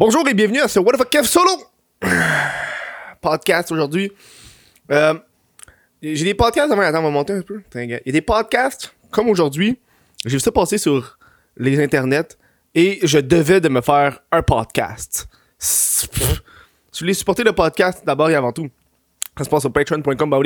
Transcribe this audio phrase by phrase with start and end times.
[0.00, 1.50] Bonjour et bienvenue à ce What the fuck Kev Solo
[3.20, 4.12] podcast aujourd'hui.
[4.92, 5.14] Euh,
[6.00, 7.62] j'ai des podcasts avant, attends, on va monter un peu.
[7.74, 9.80] Il y a des podcasts comme aujourd'hui.
[10.24, 11.18] J'ai vu ça passer sur
[11.56, 12.38] les internets
[12.76, 15.28] et je devais de me faire un podcast.
[15.58, 16.36] Si vous
[17.00, 18.70] voulez supporter le podcast d'abord et avant tout,
[19.36, 20.38] ça se passe sur patreon.com, bah.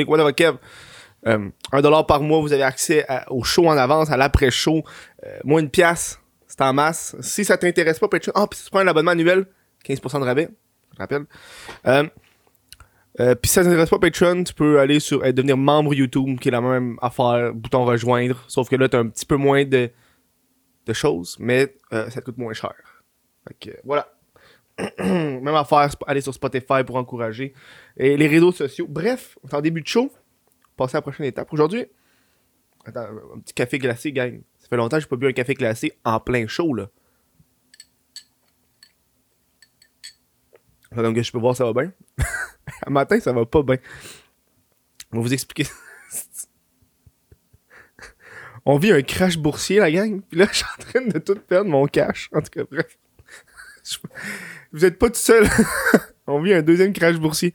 [1.27, 4.83] Euh, un dollar par mois, vous avez accès au show en avance, à l'après-show.
[5.23, 6.19] Euh, moins une pièce,
[6.53, 7.15] c'est en masse.
[7.21, 8.33] Si ça t'intéresse pas, Patreon.
[8.35, 9.45] Ah, puis si tu prends un abonnement annuel,
[9.85, 10.49] 15% de rabais.
[10.93, 11.25] Je rappelle.
[11.87, 12.07] Euh,
[13.19, 16.49] euh, puis si ça t'intéresse pas Patreon, tu peux aller sur devenir membre YouTube, qui
[16.49, 18.43] est la même affaire, bouton rejoindre.
[18.47, 19.89] Sauf que là, t'as un petit peu moins de,
[20.85, 22.75] de choses, mais ça te coûte moins cher.
[23.47, 24.07] Fait que voilà.
[24.99, 27.53] même affaire, aller sur Spotify pour encourager.
[27.97, 28.87] Et les réseaux sociaux.
[28.87, 30.11] Bref, on est en début de show
[30.75, 31.51] passer à la prochaine étape.
[31.53, 31.85] Aujourd'hui,
[32.85, 34.41] attends, un petit café glacé, gang.
[34.75, 36.89] Longtemps que j'ai pas bu un café glacé en plein chaud, là.
[40.95, 41.91] Donc, je peux voir, ça va bien.
[42.85, 43.77] Un matin, ça va pas bien.
[45.11, 45.69] On va vous expliquer.
[48.65, 50.21] On vit un crash boursier, la gang.
[50.21, 52.29] Puis là, je suis en train de tout perdre mon cash.
[52.33, 52.97] En tout cas, bref.
[54.71, 55.45] Vous êtes pas tout seul.
[56.27, 57.53] On vit un deuxième crash boursier.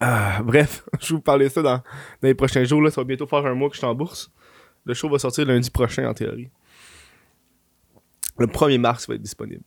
[0.00, 1.82] Ah, bref, je vais vous parler ça dans,
[2.22, 2.80] les prochains jours.
[2.80, 2.90] Là.
[2.90, 4.30] Ça va bientôt faire un mois que je suis en bourse.
[4.84, 6.50] Le show va sortir lundi prochain, en théorie.
[8.38, 9.64] Le 1er mars, il va être disponible.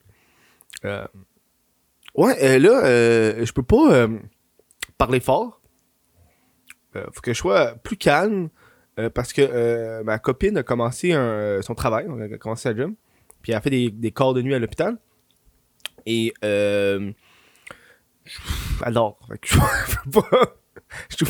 [0.86, 1.08] Euh,
[2.16, 4.08] ouais, euh, là, euh, je peux pas
[4.98, 5.62] parler fort.
[6.94, 8.50] faut que je sois plus calme
[9.14, 11.12] parce que ma copine a commencé
[11.62, 12.08] son travail.
[12.20, 12.94] Elle a commencé sa job.
[13.42, 14.98] Puis elle a fait des, des corps de nuit à l'hôpital.
[16.06, 16.34] Et
[18.82, 19.20] alors,
[21.10, 21.26] je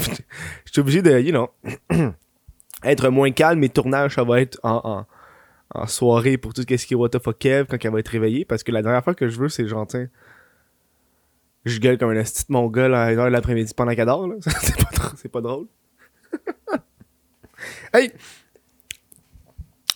[0.66, 1.50] suis obligé de, you know,
[2.84, 3.60] être moins calme.
[3.60, 5.06] Mes tournages, ça va être en,
[5.86, 8.46] soirée pour tout ce qui est What the Kev quand elle va être réveillée.
[8.46, 9.88] Parce que la dernière fois que je veux, c'est genre,
[11.66, 14.28] je gueule comme un esti de mon gars à 1h de l'après-midi pendant qu'elle dort.
[15.16, 15.68] C'est pas, pas drôle.
[17.94, 18.12] hey!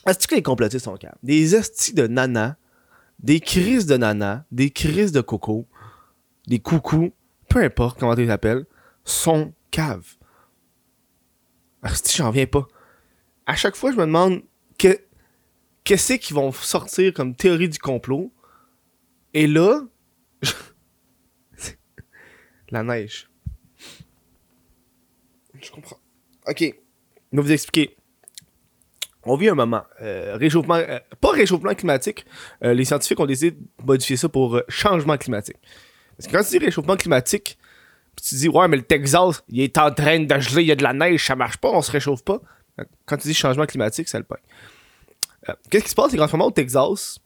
[0.06, 1.16] Est-ce que les complotistes sont calmes?
[1.24, 2.58] Des estis de nana,
[3.20, 5.68] des crises de nana, des crises de coco,
[6.48, 7.14] des coucous,
[7.48, 8.66] peu importe comment tu les appelles,
[9.04, 10.18] sont caves.
[11.94, 12.68] Si j'en viens pas.
[13.46, 14.44] À chaque fois, je me demande
[14.78, 15.00] que,
[15.84, 18.32] qu'est-ce qu'ils vont sortir comme théorie du complot.
[19.34, 19.82] Et là,
[22.70, 23.30] la neige.
[25.60, 26.00] Je comprends.
[26.48, 26.60] Ok.
[26.60, 27.96] Je vais vous expliquer.
[29.24, 29.84] On vit un moment.
[30.02, 30.76] Euh, réchauffement.
[30.76, 32.26] Euh, pas réchauffement climatique.
[32.64, 35.58] Euh, les scientifiques ont décidé de modifier ça pour changement climatique.
[36.18, 37.58] Parce que quand tu dis réchauffement climatique,
[38.16, 40.76] tu dis, ouais, mais le Texas, il est en train de geler, il y a
[40.76, 42.40] de la neige, ça marche pas, on se réchauffe pas.
[43.06, 44.38] Quand tu dis changement climatique, ça le paye.
[45.50, 47.20] Euh, qu'est-ce qui se passe, c'est qu'en ce moment, au Texas,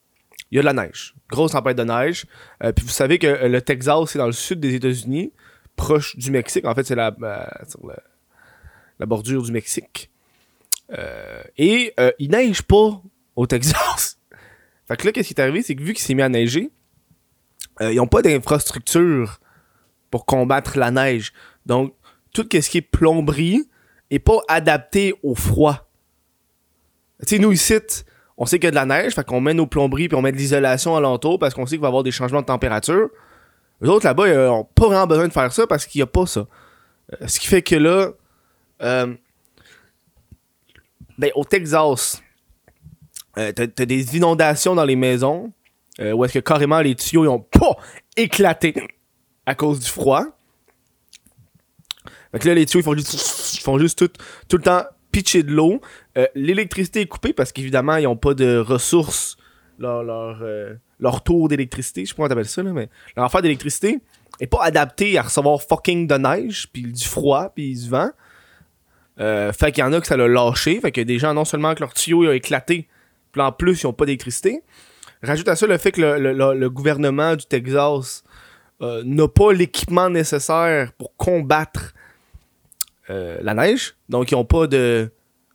[0.51, 1.15] il y a de la neige.
[1.29, 2.25] Grosse tempête de neige.
[2.63, 5.33] Euh, puis vous savez que euh, le Texas, c'est dans le sud des États-Unis,
[5.75, 6.65] proche du Mexique.
[6.65, 7.15] En fait, c'est la,
[7.67, 7.79] sur
[8.99, 10.09] la bordure du Mexique.
[11.57, 13.01] et il neige pas
[13.35, 14.19] au Texas.
[14.87, 16.71] fait que là, qu'est-ce qui est arrivé, c'est que vu qu'il s'est mis à neiger,
[17.81, 19.39] ils n'ont pas d'infrastructure
[20.15, 21.33] pour combattre la neige.
[21.65, 21.93] Donc,
[22.31, 23.67] tout ce qui est plomberie
[24.09, 25.89] est pas adapté au froid.
[27.19, 27.73] Tu sais, nous ici,
[28.37, 30.21] on sait qu'il y a de la neige, fait qu'on met nos plomberies puis on
[30.21, 33.09] met de l'isolation alentour parce qu'on sait qu'il va y avoir des changements de température.
[33.81, 36.07] Les autres là-bas, ils ont pas vraiment besoin de faire ça parce qu'il n'y a
[36.07, 36.47] pas ça.
[37.11, 38.11] Euh, ce qui fait que là,
[38.83, 39.13] euh,
[41.17, 42.23] ben, au Texas,
[43.37, 45.51] euh, t'as, des inondations dans les maisons
[45.99, 47.75] où est-ce que carrément les tuyaux ils ont pas
[48.15, 48.73] éclaté
[49.45, 50.25] à cause du froid.
[52.31, 55.51] Fait que là, les tuyaux, ils font juste, font juste tout, le temps pitcher de
[55.51, 55.79] l'eau.
[56.17, 59.37] Euh, l'électricité est coupée parce qu'évidemment, ils n'ont pas de ressources.
[59.77, 60.75] Leur, leur, euh,
[61.25, 63.99] tour d'électricité, je sais pas comment t'appelles ça, là, mais leur affaire d'électricité
[64.39, 68.09] est pas adapté à recevoir fucking de neige, puis du froid, puis du vent.
[69.19, 70.79] Euh, fait qu'il y en a que ça l'a lâché.
[70.79, 72.87] Fait que des gens, non seulement que leur tuyau a éclaté,
[73.31, 74.61] puis en plus, ils ont pas d'électricité.
[75.23, 78.23] Rajoute à ça le fait que le gouvernement du Texas
[78.81, 81.93] euh, n'a pas l'équipement nécessaire pour combattre
[83.09, 83.95] euh, la neige.
[84.09, 85.09] Donc, ils n'ont pas de,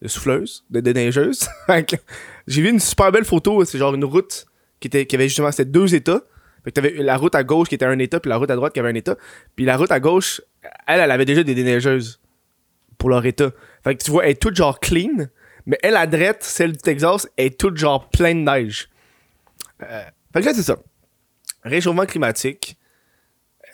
[0.07, 1.49] souffleuse, de, neigeuse.
[2.47, 3.65] J'ai vu une super belle photo.
[3.65, 4.47] C'est genre une route
[4.81, 6.23] qui, était, qui avait justement ces deux états.
[6.65, 8.73] Fait que la route à gauche qui était un état, puis la route à droite
[8.73, 9.17] qui avait un état.
[9.57, 10.43] Puis la route à gauche,
[10.87, 12.21] elle, elle avait déjà des déneigeuses
[12.99, 13.51] pour leur état.
[13.83, 15.27] Fait que tu vois, elle est toute genre clean,
[15.67, 18.89] mais elle, à droite, celle du Texas, est toute genre pleine de neige.
[19.83, 20.79] Euh, fait que là, c'est ça.
[21.65, 22.77] Réchauffement climatique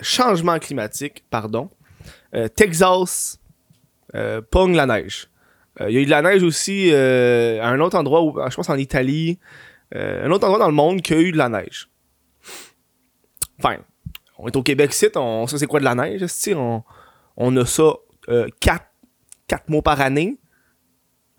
[0.01, 1.71] changement climatique, pardon,
[2.35, 3.41] euh, Texas
[4.15, 5.29] euh, la neige.
[5.81, 8.55] Euh, il y a eu de la neige aussi à un autre endroit, où, je
[8.55, 9.39] pense en Italie,
[9.95, 11.89] un autre endroit dans le monde qui a eu de la neige.
[13.59, 13.79] Enfin,
[14.39, 16.83] on est au Québec site, on sait c'est quoi de la neige, on,
[17.37, 17.95] on a ça
[18.27, 20.39] 4 euh, quatre, mois par année.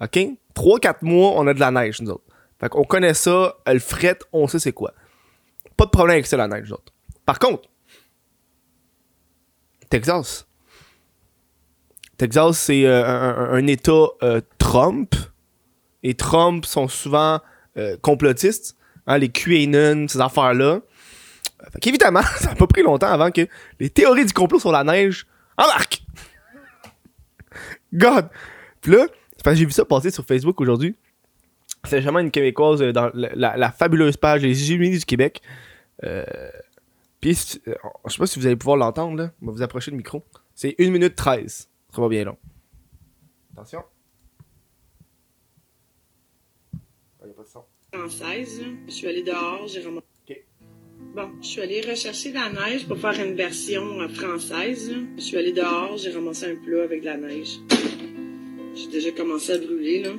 [0.01, 0.17] OK?
[0.55, 2.23] 3-4 mois, on a de la neige, nous autres.
[2.59, 4.93] Fait qu'on connaît ça, le fret, on sait c'est quoi.
[5.75, 6.93] Pas de problème avec ça, la neige, nous autres.
[7.25, 7.69] Par contre,
[9.89, 10.47] Texas.
[12.17, 15.15] Texas, c'est euh, un, État euh, Trump.
[16.03, 17.39] Et Trump sont souvent
[18.01, 18.75] complotistes.
[19.05, 20.81] Hein, les QAnon, ces affaires-là.
[21.73, 23.47] Fait qu'évidemment, ça n'a pas pris longtemps avant que
[23.79, 26.03] les théories du complot sur la neige embarquent.
[27.93, 28.29] God!
[28.81, 29.07] Puis là,
[29.53, 30.95] j'ai vu ça passer sur Facebook aujourd'hui.
[31.85, 35.41] C'est jamais une Québécoise euh, dans la, fabuleuse page des Illuminés du Québec.
[36.03, 36.23] Euh,
[37.19, 37.31] puis,
[37.67, 37.73] euh,
[38.05, 39.31] je sais pas si vous allez pouvoir l'entendre, là.
[39.41, 40.23] On va vous approcher le micro.
[40.53, 41.69] C'est 1 minute 13.
[41.93, 42.37] Ça va bien long.
[43.53, 43.81] Attention.
[46.73, 47.63] Il n'y a pas de son.
[48.87, 50.05] Je suis allé dehors, j'ai ramassé.
[51.15, 54.93] Bon, je suis allée rechercher de la neige pour faire une version euh, française.
[55.15, 57.59] Je suis allée dehors, j'ai ramassé un plat avec de la neige.
[58.75, 60.11] J'ai déjà commencé à brûler, là.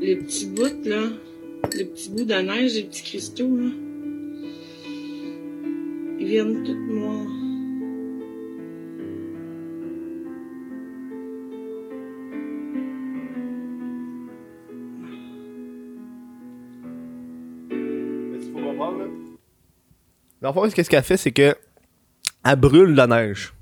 [0.00, 1.08] Les petits bouts, là.
[1.74, 3.70] Les petits bouts de neige, les petits cristaux, là.
[6.18, 7.26] Ils viennent tout noirs.
[20.42, 21.54] Dans le fond, qu'est-ce qu'elle fait, c'est que
[22.44, 23.54] elle brûle la neige.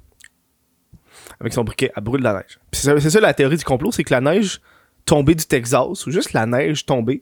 [1.38, 2.58] Avec son briquet, elle brûle la neige.
[2.72, 4.60] C'est ça, la théorie du complot, c'est que la neige
[5.04, 7.20] tombée du Texas, ou juste la neige tombée,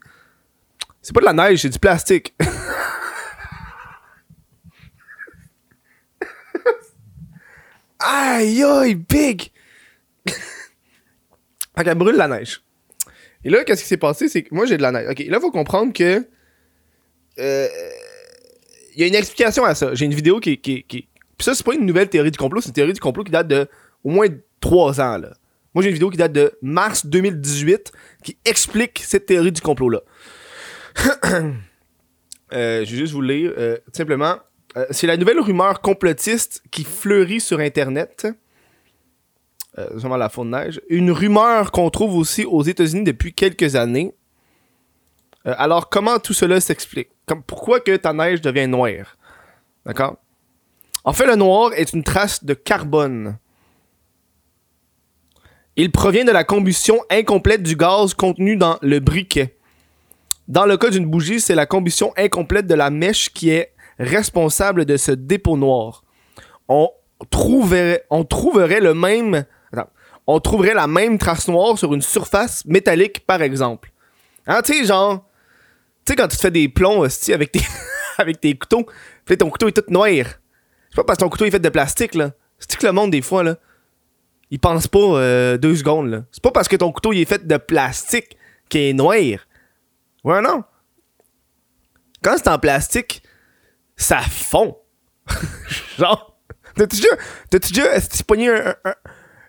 [1.09, 2.35] c'est pas de la neige, c'est du plastique.
[7.99, 9.51] aïe aïe, big!
[10.29, 12.63] fait qu'elle brûle la neige.
[13.43, 14.29] Et là, qu'est-ce qui s'est passé?
[14.29, 15.09] C'est que moi, j'ai de la neige.
[15.11, 16.29] Ok, là, faut comprendre que.
[17.39, 17.69] Euh,
[18.95, 19.95] il y a une explication à ça.
[19.95, 20.59] J'ai une vidéo qui.
[20.61, 21.09] qui, qui...
[21.39, 23.33] Puis ça, c'est pas une nouvelle théorie du complot, c'est une théorie du complot qui
[23.33, 23.67] date de
[24.05, 24.27] au moins
[24.61, 25.17] 3 ans.
[25.17, 25.33] Là.
[25.73, 30.03] Moi, j'ai une vidéo qui date de mars 2018 qui explique cette théorie du complot-là.
[32.53, 33.53] euh, je vais juste vous lire.
[33.57, 34.37] Euh, simplement,
[34.77, 38.27] euh, c'est la nouvelle rumeur complotiste qui fleurit sur Internet.
[39.79, 40.81] Euh, la faune neige.
[40.89, 44.15] Une rumeur qu'on trouve aussi aux États-Unis depuis quelques années.
[45.45, 47.09] Alors, comment tout cela s'explique?
[47.47, 49.17] pourquoi que ta neige devient noire?
[49.87, 50.17] D'accord?
[51.05, 53.39] En fait, le noir est une trace de carbone.
[55.77, 59.58] Il provient de la combustion incomplète du gaz contenu dans le briquet.
[60.49, 64.87] Dans le cas d'une bougie, c'est la combustion incomplète de la mèche qui est responsable
[64.87, 66.05] de ce dépôt noir.
[66.69, 66.89] On
[67.31, 69.45] trouverait, le même,
[70.27, 73.91] on trouverait la même trace noire sur une surface métallique, par exemple.
[74.47, 75.27] Hein, tu sais, genre,
[76.07, 77.61] tu sais, quand tu te fais des plombs aussi avec tes,
[78.19, 78.87] avec tes couteaux,
[79.27, 80.09] puis ton couteau est tout noir.
[80.89, 82.31] C'est pas parce que ton couteau est fait de plastique, là.
[82.59, 83.57] C'est que le monde, des fois, là,
[84.51, 86.25] il pense pas euh, deux secondes, là.
[86.33, 88.39] C'est pas parce que ton couteau est fait de plastique
[88.71, 89.19] qu'il est noir.
[90.25, 90.65] Ouais, non.
[92.23, 93.23] Quand c'est en plastique,
[93.97, 94.77] ça fond.
[95.99, 96.39] Genre,
[96.75, 97.17] t'as-tu déjà,
[97.51, 98.51] t'as-tu déjà pogné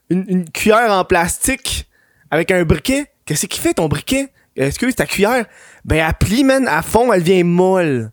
[0.10, 1.89] une, une cuillère en plastique
[2.31, 3.12] avec un briquet?
[3.25, 4.31] Qu'est-ce qu'il fait ton briquet?
[4.66, 5.45] excuse, ta cuillère,
[5.86, 8.12] ben, elle plie, man, à fond, elle devient molle.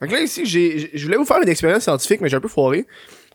[0.00, 2.48] Donc là, ici, j'ai, je voulais vous faire une expérience scientifique, mais j'ai un peu
[2.48, 2.86] foiré.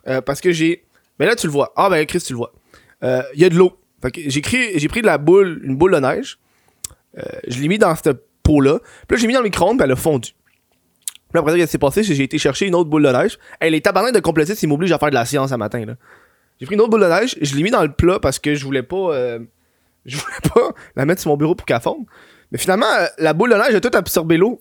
[0.07, 0.85] Euh, parce que j'ai.
[1.19, 1.73] Mais là, tu le vois.
[1.75, 2.53] Ah, ben, Chris, tu le vois.
[3.03, 3.77] Euh, il y a de l'eau.
[4.01, 4.41] Fait que j'ai,
[4.79, 6.39] j'ai pris de la boule, une boule de neige.
[7.17, 8.79] Euh, je l'ai mis dans cette peau-là.
[9.07, 10.31] Puis là, j'ai mis dans le micro-ondes, puis elle a fondu.
[11.31, 12.03] Puis après, qu'est-ce qui s'est passé?
[12.03, 13.37] J'ai été chercher une autre boule de neige.
[13.59, 15.95] Elle est tabarnak de complétistes, il m'oblige à faire de la science un matin, là.
[16.59, 18.53] J'ai pris une autre boule de neige, je l'ai mis dans le plat parce que
[18.53, 19.37] je voulais pas
[20.05, 22.05] je voulais pas la mettre sur mon bureau pour qu'elle fonde.
[22.51, 24.59] Mais finalement, euh, la boule de neige a tout absorbé l'eau.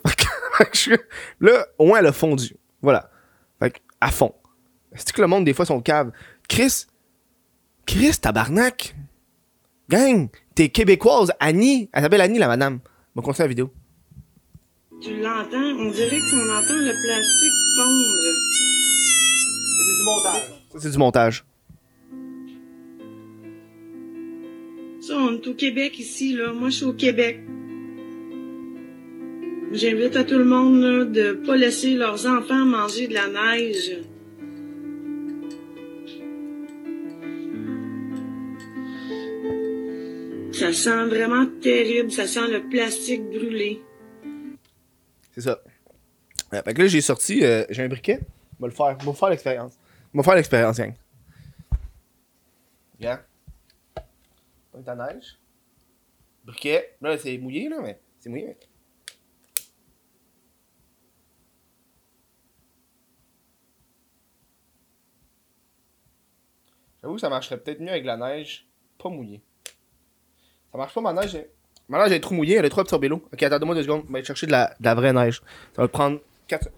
[1.40, 2.57] là, au moins, elle a fondu.
[2.83, 3.11] Voilà.
[3.61, 4.35] Fait à fond.
[4.95, 6.12] C'est que le monde, des fois, son cave.
[6.49, 6.87] Chris,
[7.87, 8.95] Chris, tabarnak.
[9.90, 11.33] Gang, t'es québécoise.
[11.40, 12.80] Annie, elle s'appelle Annie, la madame.
[13.14, 13.73] On va continuer la vidéo.
[15.00, 15.57] Tu l'entends?
[15.57, 18.38] On dirait qu'on entend le plastique fondre.
[19.80, 20.42] C'est du montage.
[20.73, 21.45] Ça, c'est du montage.
[25.11, 26.52] on est au Québec ici, là.
[26.52, 27.40] Moi, je suis au Québec.
[29.73, 33.99] J'invite à tout le monde là, de pas laisser leurs enfants manger de la neige.
[40.58, 42.10] Ça sent vraiment terrible.
[42.10, 43.80] Ça sent le plastique brûlé.
[45.30, 45.62] C'est ça.
[46.52, 48.18] Euh, fait que là, j'ai sorti, euh, j'ai un briquet.
[48.56, 48.98] Je vais le faire.
[48.98, 49.78] Je vais faire l'expérience.
[50.12, 50.94] Je vais faire l'expérience, gang.
[52.98, 53.20] Regarde.
[54.72, 55.38] Pointe à neige.
[56.44, 56.96] Briquet.
[57.02, 58.56] Là, c'est mouillé, là, mais c'est mouillé.
[67.00, 68.66] J'avoue que ça marcherait peut-être mieux avec la neige
[68.98, 69.40] pas mouillée.
[70.78, 71.37] Marche pas ma neige.
[71.88, 73.20] Ma neige est trop mouillée, elle est trop absorbée l'eau.
[73.32, 74.04] Ok, attends-moi deux secondes.
[74.08, 75.42] On va aller chercher de la, vraie neige.
[75.75, 76.68] Ça va prendre 4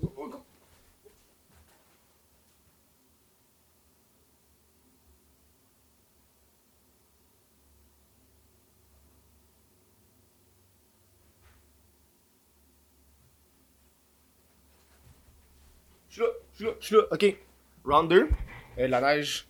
[16.09, 17.03] Je suis là, je suis là, je suis là.
[17.11, 17.37] Ok.
[17.85, 18.31] Round 2.
[18.79, 19.47] Euh, la neige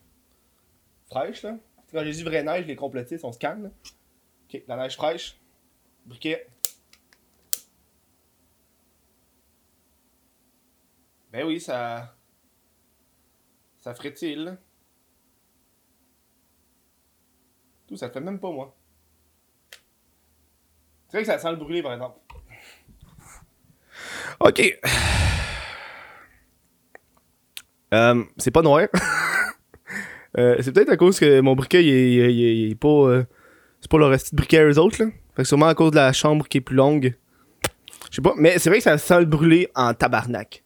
[1.08, 1.56] fraîche, là.
[1.92, 3.70] Quand j'ai dit vraie neige, les complotistes, on se calme.
[4.52, 5.36] Ok, la neige fraîche.
[6.06, 6.48] Briquet.
[11.32, 12.16] Ben oui, ça.
[13.80, 14.56] Ça ferait-il, là.
[17.86, 18.76] Tout, ça fait même pas moi.
[21.08, 22.18] C'est vrai que ça sent le brûler, par exemple.
[24.40, 24.78] Ok.
[27.94, 28.88] Euh, c'est pas noir.
[30.38, 32.88] euh, c'est peut-être à cause que mon briquet, il est, il il pas.
[32.88, 33.24] euh,
[33.80, 35.10] c'est pas le reste de briquet eux autres, là.
[35.36, 37.14] Fait que sûrement à cause de la chambre qui est plus longue.
[38.10, 40.62] Je sais pas, mais c'est vrai que ça sent le brûler en tabarnak.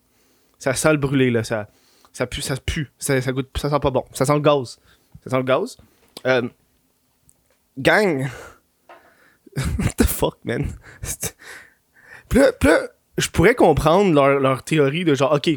[0.58, 1.44] Ça sent le brûler, là.
[1.44, 1.68] Ça,
[2.12, 2.90] ça pue, ça pue.
[2.98, 4.04] Ça, ça goûte, ça sent pas bon.
[4.12, 4.78] Ça sent le gaz.
[5.22, 5.76] Ça sent le gaz.
[6.26, 6.48] Euh,
[7.78, 8.28] gang.
[9.56, 10.66] What the fuck, man?
[12.28, 15.48] Puis là, je pourrais comprendre leur, leur théorie de genre, ok,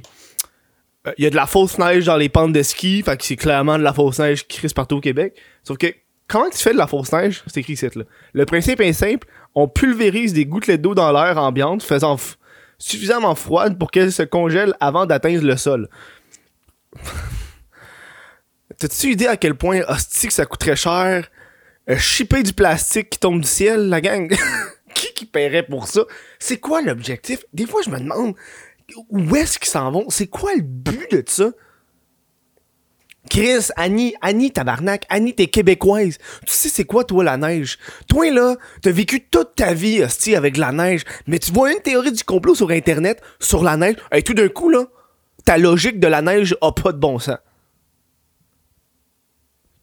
[1.07, 3.25] euh, il y a de la fausse neige dans les pentes de ski, fait que
[3.25, 5.39] c'est clairement de la fausse neige qui crisse partout au Québec.
[5.63, 5.87] Sauf que,
[6.27, 7.43] comment tu fais de la fausse neige?
[7.48, 8.03] C'est écrit ici, là.
[8.34, 12.17] Le principe est simple, on pulvérise des gouttelettes d'eau dans l'air ambiante, faisant
[12.77, 15.89] suffisamment froide pour qu'elles se congèlent avant d'atteindre le sol.
[18.77, 21.27] T'as-tu idée à quel point, hostie, que ça coûterait cher
[21.89, 24.29] euh, shipper du plastique qui tombe du ciel, la gang?
[24.93, 26.01] qui qui paierait pour ça?
[26.38, 27.46] C'est quoi l'objectif?
[27.53, 28.36] Des fois, je me demande,
[29.10, 30.05] où est-ce qu'ils s'en vont?
[30.10, 31.51] C'est quoi le but de ça?
[33.29, 36.17] Chris, Annie, Annie, tabarnak, Annie, t'es québécoise.
[36.46, 37.77] Tu sais c'est quoi, toi, la neige?
[38.07, 41.79] Toi, là, t'as vécu toute ta vie, hostie, avec la neige, mais tu vois une
[41.79, 44.86] théorie du complot sur Internet, sur la neige, et tout d'un coup, là,
[45.46, 47.38] ta logique de la neige a pas de bon sens.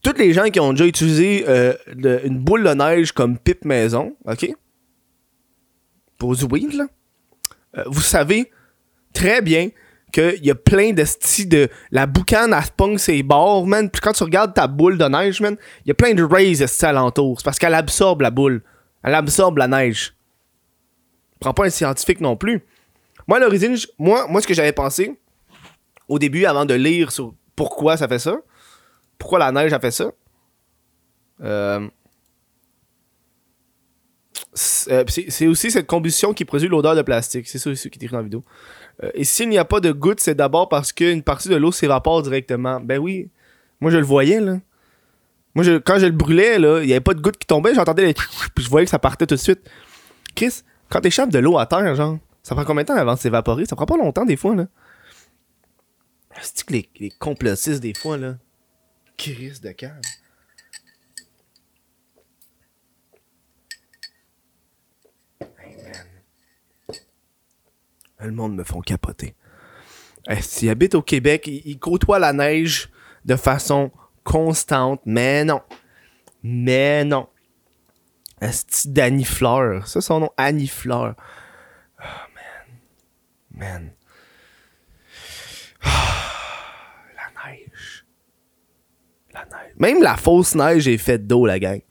[0.01, 1.73] Toutes les gens qui ont déjà utilisé euh,
[2.23, 4.53] une boule de neige comme pipe maison, ok?
[6.19, 6.85] Pour du weed, là,
[7.77, 8.51] euh, vous savez
[9.13, 9.69] très bien
[10.11, 11.69] qu'il y a plein de styles de.
[11.91, 13.89] La boucane, elle se ses bords, man.
[13.89, 16.61] Puis quand tu regardes ta boule de neige, man, il y a plein de rays
[16.61, 17.39] esti, alentour.
[17.39, 18.63] C'est parce qu'elle absorbe la boule.
[19.03, 20.15] Elle absorbe la neige.
[21.39, 22.63] Prends pas un scientifique non plus.
[23.27, 25.19] Moi, à l'origine, moi, ce que j'avais pensé,
[26.07, 28.37] au début, avant de lire sur pourquoi ça fait ça,
[29.17, 30.11] pourquoi la neige a fait ça,
[31.41, 31.87] euh,
[34.89, 37.47] euh, c'est aussi cette combustion qui produit l'odeur de plastique.
[37.47, 38.43] C'est ça aussi qui est écrit dans la vidéo.
[39.03, 41.71] Euh, et s'il n'y a pas de goutte, c'est d'abord parce qu'une partie de l'eau
[41.71, 42.79] s'évapore directement.
[42.79, 43.29] Ben oui.
[43.81, 44.57] Moi, je le voyais, là.
[45.53, 47.73] Moi, je- quand je le brûlais, là, il n'y avait pas de goutte qui tombait,
[47.73, 48.13] j'entendais les...
[48.55, 49.69] Puis je voyais que ça partait tout de suite.
[50.35, 53.19] Chris, quand t'échappes de l'eau à terre, genre, ça prend combien de temps avant de
[53.19, 53.65] s'évaporer?
[53.65, 54.67] Ça prend pas longtemps, des fois, là.
[56.41, 58.35] C'est que les, complotistes, des fois, là?
[59.17, 60.01] Chris de cave.
[68.25, 69.35] Le monde me font capoter.
[70.27, 72.89] Eh, S'ils habitent au Québec, ils, côtoient la neige
[73.23, 73.91] de façon
[74.23, 75.01] constante.
[75.05, 75.61] Mais non.
[76.41, 77.29] Mais non.
[78.41, 79.87] Esti d'Annie Fleur.
[79.87, 81.15] Ça, son nom, Annie Fleur.
[81.99, 82.03] Oh,
[83.53, 83.83] man.
[83.83, 83.91] Man.
[85.83, 86.31] Ah,
[87.15, 88.05] la neige.
[89.33, 89.73] La neige.
[89.77, 91.81] Même la fausse neige est faite d'eau, la gang.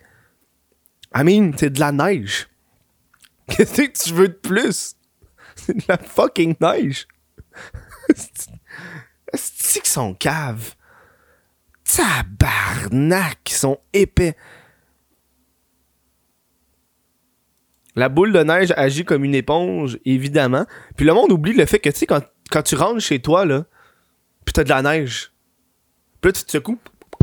[1.15, 2.49] I mean, c'est de la neige.
[3.49, 4.97] Qu'est-ce que tu veux de plus?
[5.57, 7.07] C'est de la fucking neige.
[9.33, 10.75] Est-ce qu'ils sont caves?
[11.85, 14.37] Tabarnak, ils sont épais.
[17.97, 20.67] La boule de neige agit comme une éponge, évidemment.
[20.97, 23.45] Puis le monde oublie le fait que, tu sais, quand, quand tu rentres chez toi,
[23.45, 23.67] là,
[24.45, 25.33] pis t'as de la neige.
[26.21, 26.79] Puis là, tu te secoues.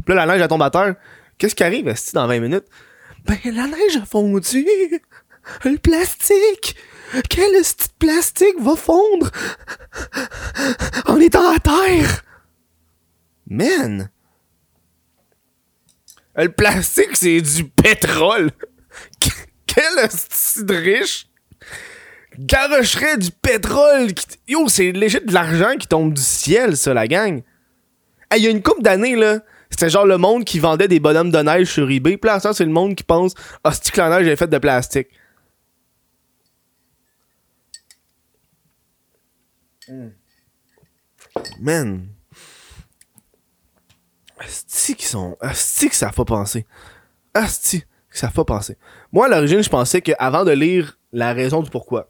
[0.05, 0.95] Puis là, la neige, elle tombe à terre.
[1.37, 2.65] Qu'est-ce qui arrive, esti, dans 20 minutes?
[3.25, 4.65] Ben, la neige a fondu.
[5.63, 6.75] Le plastique.
[7.29, 7.65] Quel de
[7.99, 9.29] plastique va fondre?
[11.05, 12.23] En étant à terre?
[13.47, 14.09] Man.
[16.35, 18.51] Le plastique, c'est du pétrole.
[19.67, 21.27] Quel esti de riche
[22.37, 24.13] garocherait du pétrole.
[24.13, 27.41] qui Yo, c'est léger de l'argent qui tombe du ciel, ça, la gang.
[28.35, 31.31] Il y a une couple d'années, là, c'était genre le monde qui vendait des bonhommes
[31.31, 32.17] de neige sur eBay.
[32.17, 33.33] Puis c'est le monde qui pense
[33.63, 35.07] Ah, c'est que la neige est faite de plastique.
[41.59, 42.07] Man.
[44.39, 45.37] Asti qui sont.
[45.39, 46.65] Asti que ça fait penser.
[47.33, 48.77] Asti que ça fait penser.
[49.11, 52.09] Moi, à l'origine, je pensais qu'avant de lire la raison du pourquoi,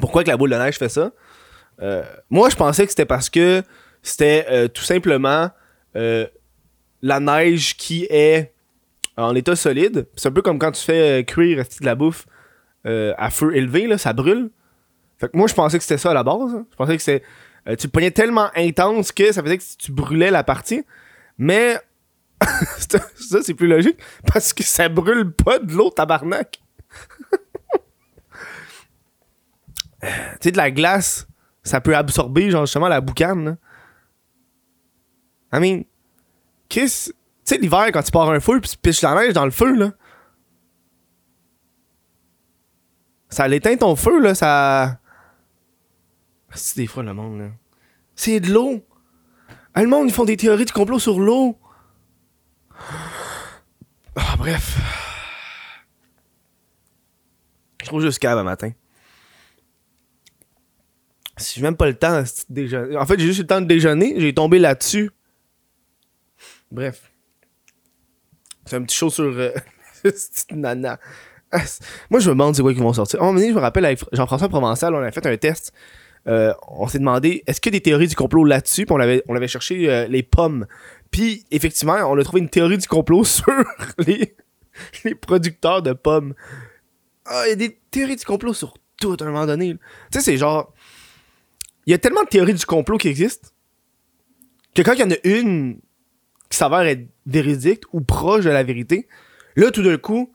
[0.00, 1.12] pourquoi que la boule de neige fait ça,
[1.80, 3.62] euh, moi, je pensais que c'était parce que
[4.02, 5.50] c'était euh, tout simplement
[5.96, 6.26] euh,
[7.02, 8.52] la neige qui est
[9.16, 10.06] en état solide.
[10.16, 12.26] C'est un peu comme quand tu fais cuire de la bouffe
[12.84, 14.50] à feu élevé, là, ça brûle.
[15.18, 16.54] Fait que moi, je pensais que c'était ça à la base.
[16.54, 16.66] Hein.
[16.70, 17.26] Je pensais que c'était.
[17.76, 20.84] tu le prenais tellement intense que ça faisait que tu brûlais la partie.
[21.38, 21.80] Mais
[22.78, 26.60] ça, c'est plus logique parce que ça brûle pas de l'eau, tabarnak.
[30.00, 30.08] tu
[30.40, 31.26] sais, de la glace,
[31.62, 33.44] ça peut absorber, genre, justement, la boucane.
[33.44, 33.56] Là.
[35.52, 35.84] I mean,
[36.68, 37.10] qu'est-ce.
[37.10, 37.16] Tu
[37.54, 39.74] sais, l'hiver, quand tu pars un feu puis tu piches la neige dans le feu,
[39.74, 39.92] là.
[43.30, 45.00] Ça l'éteint ton feu, là, ça.
[46.54, 47.48] C'est des fois le monde, là.
[48.14, 48.84] C'est de l'eau.
[49.74, 51.58] Ah, le monde, ils font des théories du complot sur l'eau.
[54.16, 54.78] Ah, bref.
[57.80, 58.72] Je trouve juste calme matin.
[61.36, 62.96] Si j'ai même pas le temps de déjeuner.
[62.96, 65.10] En fait, j'ai juste le temps de déjeuner, j'ai tombé là-dessus.
[66.72, 67.12] Bref.
[68.66, 69.52] C'est un petit show sur euh,
[70.50, 70.98] nana.
[72.10, 73.22] Moi, je me demande c'est quoi qui vont sortir.
[73.22, 75.72] À un je me rappelle avec Jean-François Provençal, on a fait un test.
[76.26, 78.86] Euh, on s'est demandé est-ce qu'il y a des théories du complot là-dessus?
[78.86, 78.94] Puis
[79.28, 80.66] on avait cherché euh, les pommes.
[81.10, 83.46] Puis effectivement on a trouvé une théorie du complot sur
[83.98, 84.34] les
[85.04, 86.34] les producteurs de pommes.
[87.24, 89.74] Ah il y a des théories du complot sur tout à un moment donné.
[89.74, 89.78] Tu
[90.18, 90.72] sais c'est genre
[91.86, 93.48] il y a tellement de théories du complot qui existent
[94.74, 95.80] que quand il y en a une
[96.50, 99.08] qui s'avère être véridique ou proche de la vérité,
[99.56, 100.32] là, tout d'un coup,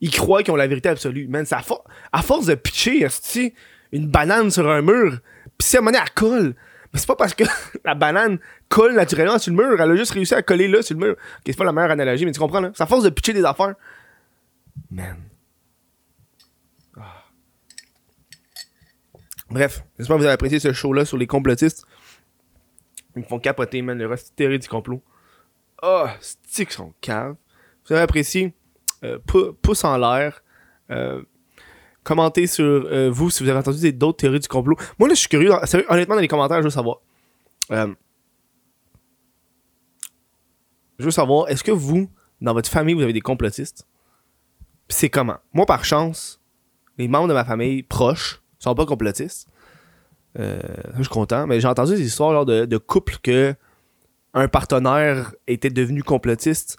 [0.00, 1.28] ils croient qu'ils ont la vérité absolue.
[1.28, 1.60] Man, ça
[2.12, 3.04] à force de pitcher
[3.92, 5.18] une banane sur un mur,
[5.58, 6.54] pis si à un elle colle.
[6.92, 7.44] Mais c'est pas parce que
[7.84, 10.98] la banane colle naturellement sur le mur, elle a juste réussi à coller là sur
[10.98, 11.16] le mur.
[11.46, 12.72] c'est pas la meilleure analogie, mais tu comprends, là?
[12.78, 13.74] À force de pitcher des affaires.
[14.90, 15.16] Man.
[19.50, 21.84] Bref, j'espère que vous avez apprécié ce show-là sur les complotistes.
[23.14, 25.02] Ils me font capoter, man, le reste théorie du complot.
[25.82, 27.36] Oh, stick son cave.
[27.84, 28.54] Vous avez apprécié,
[29.04, 29.18] euh,
[29.60, 30.42] pouce en l'air.
[30.90, 31.22] Euh,
[32.04, 34.76] commentez sur euh, vous si vous avez entendu d'autres théories du complot.
[34.98, 35.52] Moi, là, je suis curieux.
[35.88, 36.98] honnêtement, dans les commentaires, je veux savoir.
[37.70, 37.94] je
[40.98, 42.08] veux savoir, est-ce que vous,
[42.40, 43.86] dans votre famille, vous avez des complotistes?
[44.92, 45.38] c'est comment?
[45.52, 46.40] Moi, par chance,
[46.98, 49.48] les membres de ma famille proches sont pas complotistes.
[50.38, 50.60] Euh,
[50.96, 51.46] je suis content.
[51.46, 53.54] Mais j'ai entendu des histoires de, de couples que
[54.34, 56.78] un partenaire était devenu complotiste.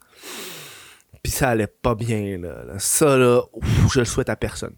[1.21, 2.79] Puis ça allait pas bien, là.
[2.79, 3.43] Ça, là,
[3.91, 4.75] je le souhaite à personne.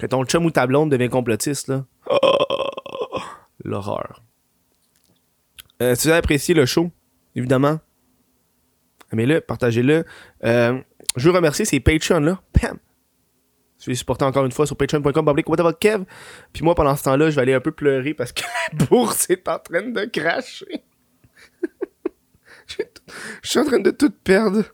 [0.00, 1.84] Quand ton chum ou ta blonde devient complotiste, là.
[3.62, 4.22] L'horreur.
[5.82, 6.90] Euh, si vous avez apprécié le show,
[7.34, 7.80] évidemment,
[9.12, 10.04] aimez-le, partagez-le.
[10.44, 10.80] Euh,
[11.16, 12.40] je veux remercier ces Patreons-là.
[12.52, 12.78] Pam!
[13.78, 15.34] Je vais supporter encore une fois sur patreon.com
[15.78, 16.04] Kev?
[16.52, 19.28] Puis moi, pendant ce temps-là, je vais aller un peu pleurer parce que la bourse
[19.30, 20.84] est en train de cracher.
[22.66, 24.64] je suis en train de tout perdre.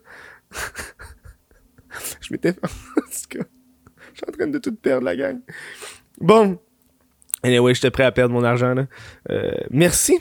[2.21, 3.47] je m'étais fait...
[4.17, 5.39] je suis en train de tout perdre, la gang.
[6.19, 6.57] Bon.
[7.43, 8.87] Anyway, j'étais prêt à perdre mon argent, là.
[9.29, 10.19] Euh, merci.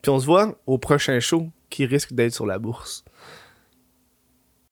[0.00, 3.04] Puis on se voit au prochain show qui risque d'être sur la bourse.